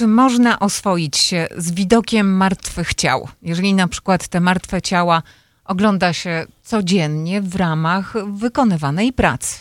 [0.00, 3.28] Czy można oswoić się z widokiem martwych ciał?
[3.42, 5.22] Jeżeli na przykład te martwe ciała
[5.64, 9.56] ogląda się codziennie w ramach wykonywanej pracy.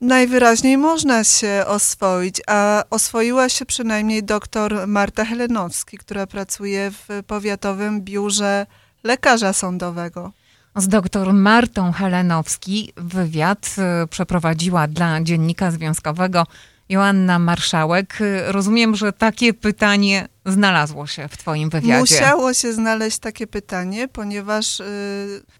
[0.00, 8.00] Najwyraźniej można się oswoić, a oswoiła się przynajmniej doktor Marta Helenowski, która pracuje w powiatowym
[8.00, 8.66] biurze
[9.04, 10.32] lekarza sądowego.
[10.76, 16.46] Z doktor Martą Helenowski wywiad y, przeprowadziła dla Dziennika Związkowego
[16.92, 18.18] Joanna Marszałek.
[18.46, 22.00] Rozumiem, że takie pytanie znalazło się w Twoim wywiadzie.
[22.00, 24.84] Musiało się znaleźć takie pytanie, ponieważ y,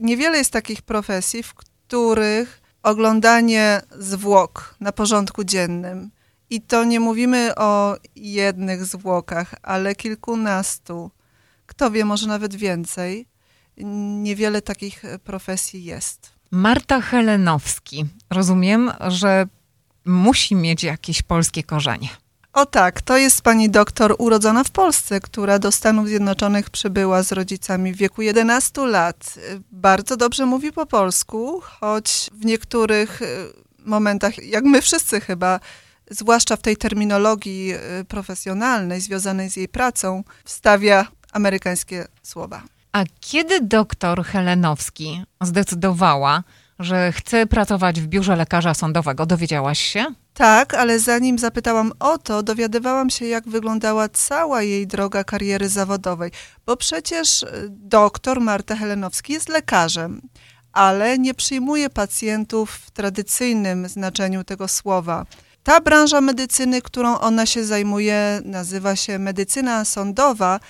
[0.01, 6.11] niewiele jest takich profesji, w których oglądanie zwłok na porządku dziennym,
[6.51, 11.11] i to nie mówimy o jednych zwłokach, ale kilkunastu,
[11.67, 13.29] kto wie, może nawet więcej,
[14.23, 16.33] niewiele takich profesji jest.
[16.51, 18.05] Marta Helenowski.
[18.31, 19.47] Rozumiem, że
[20.05, 22.09] musi mieć jakieś polskie korzenie.
[22.53, 27.33] O tak, to jest pani doktor urodzona w Polsce, która do Stanów Zjednoczonych przybyła z
[27.33, 29.39] rodzicami w wieku 11 lat.
[29.71, 33.27] Bardzo dobrze mówi po polsku, choć w niektórych y,
[33.79, 35.61] momentach, jak my wszyscy chyba,
[36.11, 42.63] zwłaszcza w tej terminologii y, profesjonalnej związanej z jej pracą, wstawia amerykańskie słowa.
[42.93, 46.43] A kiedy doktor Helenowski zdecydowała,
[46.79, 50.07] że chce pracować w biurze lekarza sądowego, dowiedziałaś się?
[50.35, 56.31] Tak, ale zanim zapytałam o to, dowiadywałam się, jak wyglądała cała jej droga kariery zawodowej,
[56.67, 60.21] bo przecież y, doktor Marta Helenowski jest lekarzem,
[60.73, 65.27] ale nie przyjmuje pacjentów w tradycyjnym znaczeniu tego słowa.
[65.63, 70.61] Ta branża medycyny, którą ona się zajmuje, nazywa się medycyna sądowa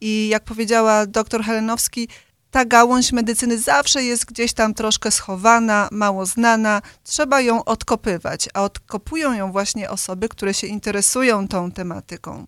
[0.00, 2.08] i jak powiedziała doktor Helenowski,
[2.52, 8.62] ta gałąź medycyny zawsze jest gdzieś tam troszkę schowana, mało znana, trzeba ją odkopywać, a
[8.62, 12.46] odkopują ją właśnie osoby, które się interesują tą tematyką.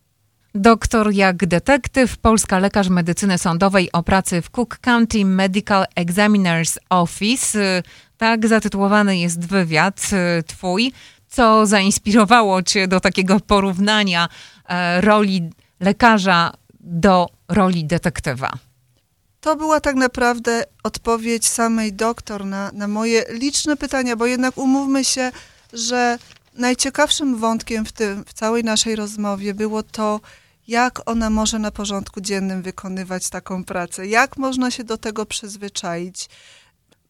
[0.54, 7.82] Doktor jak detektyw, polska lekarz medycyny sądowej o pracy w Cook County Medical Examiner's Office.
[8.16, 10.92] Tak zatytułowany jest wywiad y, twój.
[11.28, 14.28] Co zainspirowało cię do takiego porównania
[14.68, 15.50] e, roli
[15.80, 18.52] lekarza do roli detektywa?
[19.44, 25.04] To była tak naprawdę odpowiedź samej doktor na, na moje liczne pytania, bo jednak umówmy
[25.04, 25.32] się,
[25.72, 26.18] że
[26.54, 30.20] najciekawszym wątkiem w, tym, w całej naszej rozmowie było to,
[30.68, 36.28] jak ona może na porządku dziennym wykonywać taką pracę, jak można się do tego przyzwyczaić.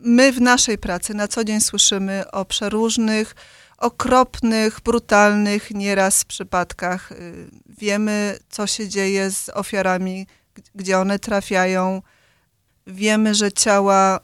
[0.01, 3.35] My w naszej pracy na co dzień słyszymy o przeróżnych,
[3.79, 7.13] okropnych, brutalnych nieraz przypadkach.
[7.13, 10.27] Y, wiemy, co się dzieje z ofiarami,
[10.75, 12.03] gdzie one trafiają
[12.87, 14.21] wiemy, że ciała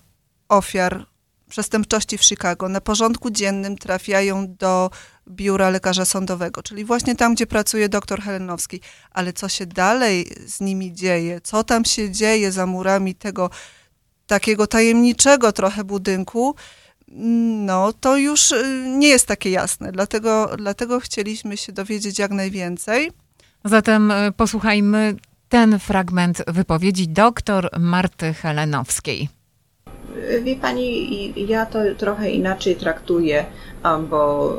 [0.48, 1.06] ofiar
[1.48, 4.90] przestępczości w Chicago na porządku dziennym trafiają do
[5.28, 8.80] biura lekarza sądowego, czyli właśnie tam, gdzie pracuje doktor Helenowski.
[9.10, 13.50] Ale co się dalej z nimi dzieje, co tam się dzieje za murami tego
[14.26, 16.54] takiego tajemniczego trochę budynku,
[17.66, 19.92] no to już y, nie jest takie jasne.
[19.92, 23.12] Dlatego, dlatego chcieliśmy się dowiedzieć jak najwięcej.
[23.64, 25.16] Zatem y, posłuchajmy
[25.50, 29.28] ten fragment wypowiedzi doktor Marty Helenowskiej.
[30.42, 33.44] Wie pani, ja to trochę inaczej traktuję,
[34.10, 34.52] bo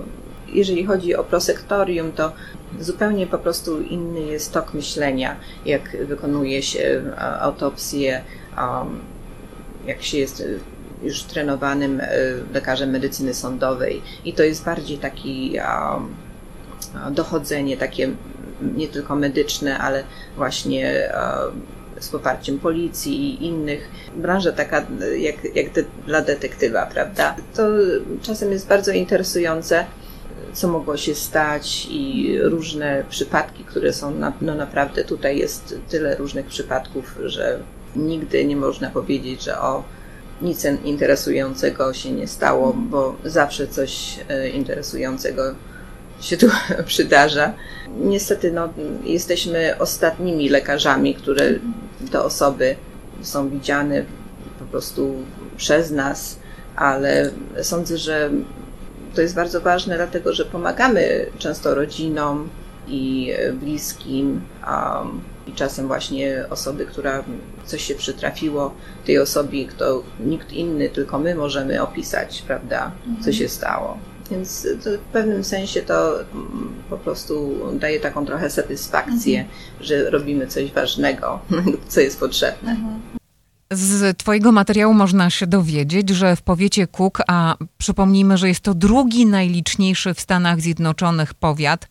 [0.47, 2.31] jeżeli chodzi o prosektorium, to
[2.79, 5.35] zupełnie po prostu inny jest tok myślenia,
[5.65, 7.01] jak wykonuje się
[7.39, 8.21] autopsję,
[9.87, 10.43] jak się jest
[11.03, 12.07] już trenowanym e,
[12.53, 14.01] lekarzem medycyny sądowej.
[14.25, 15.57] I to jest bardziej taki
[17.11, 18.09] dochodzenie, takie
[18.75, 20.03] nie tylko medyczne, ale
[20.37, 21.37] właśnie e,
[21.99, 23.89] z poparciem policji i innych.
[24.15, 24.85] Branża taka
[25.17, 27.35] jak, jak de, dla detektywa, prawda?
[27.55, 27.67] To
[28.21, 29.85] czasem jest bardzo interesujące,
[30.53, 36.15] co mogło się stać i różne przypadki, które są, na, no naprawdę tutaj jest tyle
[36.15, 37.59] różnych przypadków, że
[37.95, 39.83] nigdy nie można powiedzieć, że o
[40.41, 45.43] nic interesującego się nie stało, bo zawsze coś e, interesującego
[46.21, 46.47] się tu
[46.85, 47.53] przydarza.
[47.97, 48.69] Niestety no,
[49.03, 51.53] jesteśmy ostatnimi lekarzami, które
[52.11, 52.75] te osoby
[53.21, 54.03] są widziane
[54.59, 55.15] po prostu
[55.57, 56.39] przez nas,
[56.75, 57.31] ale
[57.61, 58.29] sądzę, że
[59.15, 62.49] to jest bardzo ważne, dlatego że pomagamy często rodzinom
[62.87, 67.23] i bliskim, um, i czasem właśnie osoby, która
[67.65, 68.73] coś się przytrafiło,
[69.05, 72.91] tej osobie, kto nikt inny, tylko my możemy opisać, prawda,
[73.21, 73.97] co się stało.
[74.31, 79.59] Więc w pewnym sensie to mm, po prostu daje taką trochę satysfakcję, mhm.
[79.81, 81.39] że robimy coś ważnego,
[81.87, 82.71] co jest potrzebne.
[82.71, 83.01] Mhm.
[83.73, 88.73] Z Twojego materiału można się dowiedzieć, że w powiecie Cook, a przypomnijmy, że jest to
[88.73, 91.87] drugi najliczniejszy w Stanach Zjednoczonych powiat,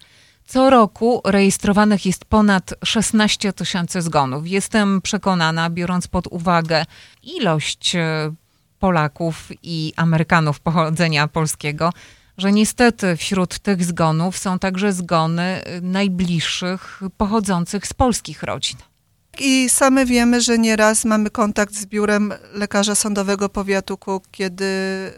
[0.46, 4.48] Co roku rejestrowanych jest ponad 16 tysięcy zgonów.
[4.48, 6.84] Jestem przekonana, biorąc pod uwagę
[7.22, 8.32] ilość e,
[8.78, 11.92] Polaków i Amerykanów pochodzenia polskiego,
[12.40, 18.76] że niestety wśród tych zgonów są także zgony y, najbliższych pochodzących z polskich rodzin.
[19.38, 24.64] I same wiemy, że nieraz mamy kontakt z biurem lekarza sądowego powiatu Kuk, kiedy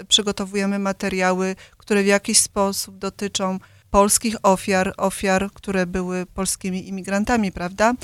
[0.09, 3.59] przygotowujemy materiały, które w jakiś sposób dotyczą
[3.91, 7.95] polskich ofiar, ofiar, które były polskimi imigrantami, prawda?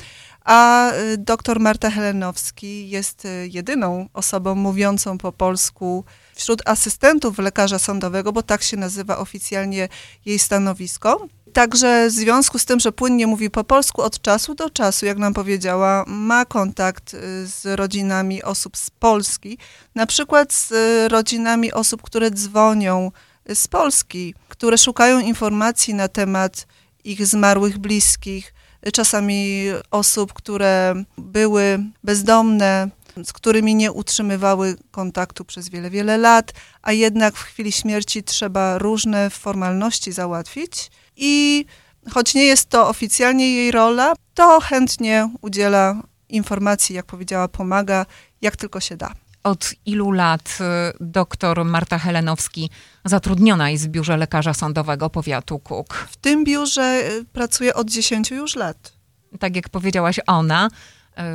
[0.45, 6.05] A y, dr Marta Helenowski jest y, jedyną osobą mówiącą po polsku
[6.39, 9.89] wśród asystentów lekarza sądowego, bo tak się nazywa oficjalnie
[10.25, 11.27] jej stanowisko.
[11.53, 15.17] Także w związku z tym, że płynnie mówi po polsku od czasu do czasu, jak
[15.17, 19.57] nam powiedziała, ma kontakt y, z rodzinami osób z Polski,
[19.95, 20.71] na przykład z
[21.11, 23.11] rodzinami osób, które dzwonią
[23.53, 26.67] z Polski, które szukają informacji na temat
[27.03, 28.53] ich zmarłych bliskich,
[28.93, 32.89] czasami osób, które były bezdomne,
[33.25, 36.51] z którymi nie utrzymywały kontaktu przez wiele, wiele lat,
[36.81, 41.65] a jednak w chwili śmierci trzeba różne formalności załatwić i
[42.11, 48.05] choć nie jest to oficjalnie jej rola, to chętnie udziela informacji, jak powiedziała, pomaga,
[48.41, 49.13] jak tylko się da.
[49.43, 52.69] Od ilu lat y, doktor Marta Helenowski
[53.05, 55.93] zatrudniona jest w biurze lekarza sądowego powiatu Kuk?
[55.93, 58.93] W tym biurze y, pracuje od 10 już lat.
[59.39, 60.69] Tak jak powiedziałaś, ona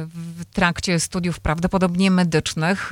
[0.09, 2.91] w trakcie studiów prawdopodobnie medycznych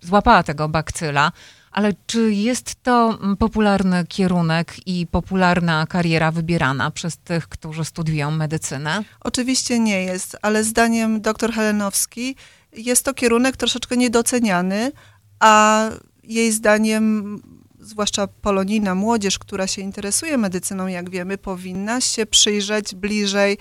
[0.00, 1.32] złapała tego bakcyla.
[1.72, 8.30] Ale czy jest to mm, popularny kierunek i popularna kariera wybierana przez tych, którzy studiują
[8.30, 9.04] medycynę?
[9.20, 12.36] Oczywiście nie jest, ale zdaniem dr Helenowski
[12.72, 14.92] jest to kierunek troszeczkę niedoceniany,
[15.40, 15.84] a
[16.22, 17.42] jej zdaniem,
[17.80, 23.58] zwłaszcza polonijna młodzież, która się interesuje medycyną, jak wiemy, powinna się przyjrzeć bliżej.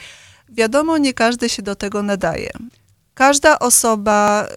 [0.52, 2.52] Wiadomo, nie każdy się do tego nadaje.
[3.14, 4.48] Każda osoba,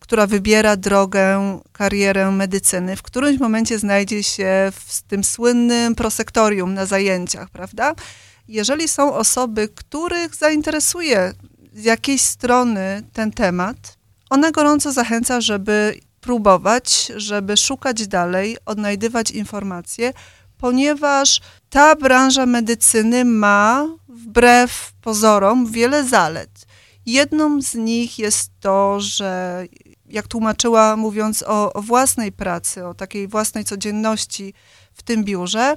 [0.00, 6.86] która wybiera drogę, karierę medycyny, w którymś momencie znajdzie się w tym słynnym prosektorium na
[6.86, 7.94] zajęciach, prawda?
[8.48, 11.32] Jeżeli są osoby, których zainteresuje
[11.72, 13.76] z jakiejś strony ten temat,
[14.30, 20.12] ona gorąco zachęca, żeby próbować, żeby szukać dalej, odnajdywać informacje,
[20.58, 21.40] ponieważ
[21.70, 23.86] ta branża medycyny ma
[24.24, 26.66] wbrew pozorom wiele zalet.
[27.06, 29.64] Jedną z nich jest to, że
[30.06, 34.54] jak tłumaczyła, mówiąc o, o własnej pracy, o takiej własnej codzienności
[34.94, 35.76] w tym biurze,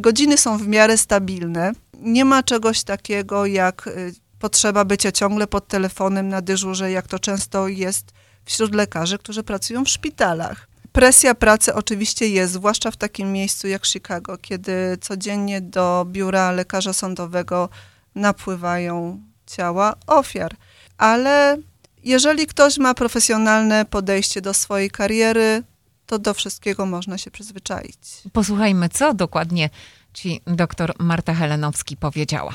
[0.00, 1.72] godziny są w miarę stabilne.
[1.98, 7.18] Nie ma czegoś takiego jak y, potrzeba bycia ciągle pod telefonem na dyżurze, jak to
[7.18, 8.12] często jest
[8.44, 10.71] wśród lekarzy, którzy pracują w szpitalach.
[10.92, 16.92] Presja pracy oczywiście jest, zwłaszcza w takim miejscu jak Chicago, kiedy codziennie do biura lekarza
[16.92, 17.68] sądowego
[18.14, 20.56] napływają ciała ofiar.
[20.98, 21.58] Ale
[22.04, 25.62] jeżeli ktoś ma profesjonalne podejście do swojej kariery,
[26.06, 27.98] to do wszystkiego można się przyzwyczaić.
[28.32, 29.70] Posłuchajmy, co dokładnie
[30.14, 32.54] ci doktor Marta Helenowski powiedziała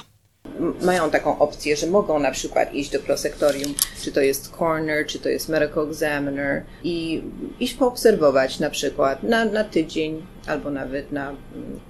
[0.82, 5.20] mają taką opcję, że mogą na przykład iść do prosektorium, czy to jest coroner, czy
[5.20, 7.24] to jest medical examiner i
[7.60, 11.38] iść poobserwować na przykład na, na tydzień albo nawet na mm,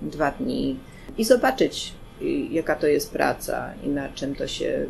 [0.02, 0.80] dwa dni
[1.18, 1.94] i zobaczyć,
[2.52, 4.86] jaka to jest praca i na czym to się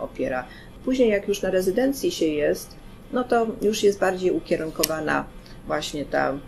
[0.00, 0.44] opiera.
[0.84, 2.74] Później, jak już na rezydencji się jest,
[3.12, 5.24] no to już jest bardziej ukierunkowana
[5.66, 6.38] właśnie ta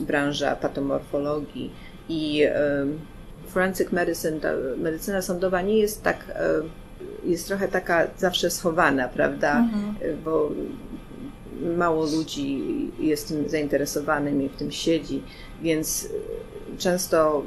[0.00, 1.70] branża patomorfologii
[2.08, 2.44] i
[3.48, 6.50] forensic medicine, ta medycyna sądowa nie jest tak, e,
[7.24, 9.58] jest trochę taka zawsze schowana, prawda?
[9.58, 9.94] Mhm.
[10.24, 10.50] Bo
[11.76, 12.62] mało ludzi
[12.98, 15.22] jest tym zainteresowanym i w tym siedzi,
[15.62, 16.08] więc
[16.78, 17.42] często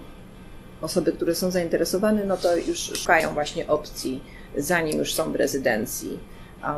[0.81, 4.23] osoby, które są zainteresowane, no to już szukają właśnie opcji,
[4.57, 6.19] zanim już są w rezydencji,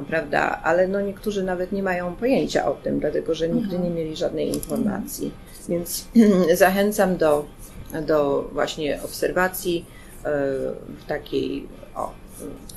[0.07, 0.61] prawda?
[0.63, 3.83] Ale no niektórzy nawet nie mają pojęcia o tym, dlatego że nigdy mhm.
[3.83, 5.31] nie mieli żadnej informacji.
[5.69, 6.07] Więc
[6.53, 7.45] zachęcam do
[8.01, 9.85] do właśnie obserwacji
[10.25, 10.31] e,
[11.01, 12.11] w takiej o,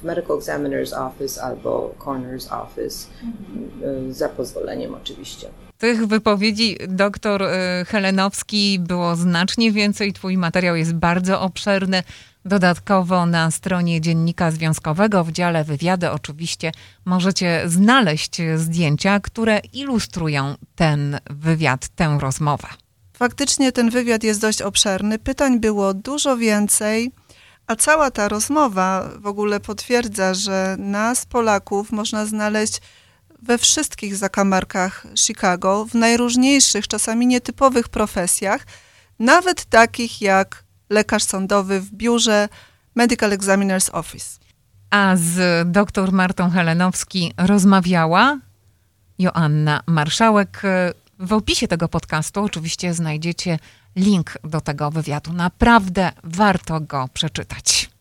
[0.01, 4.13] w Medical Examiner's Office albo Coroner's Office mhm.
[4.13, 5.49] za pozwoleniem oczywiście.
[5.79, 10.13] Tych wypowiedzi doktor e, Helenowski było znacznie więcej.
[10.13, 12.03] Twój materiał jest bardzo obszerny.
[12.45, 16.73] Dodatkowo na stronie Dziennika Związkowego w dziale wywiady oczywiście
[17.05, 22.69] możecie znaleźć zdjęcia, które ilustrują ten wywiad, tę rozmowę.
[23.19, 25.19] Faktycznie ten wywiad jest dość obszerny.
[25.19, 27.13] Pytań było dużo więcej,
[27.67, 32.81] a cała ta rozmowa w ogóle potwierdza, że nas, Polaków, można znaleźć
[33.43, 38.67] we wszystkich zakamarkach Chicago, w najróżniejszych, czasami nietypowych profesjach,
[39.19, 42.49] nawet takich jak lekarz sądowy w biurze
[42.95, 44.39] Medical Examiner's Office.
[44.91, 48.39] A z dr Martą Helenowski rozmawiała
[49.19, 50.63] Joanna Marszałek.
[51.19, 53.59] W opisie tego podcastu oczywiście znajdziecie
[53.97, 55.33] link do tego wywiadu.
[55.33, 57.96] Naprawdę warto go przeczytać.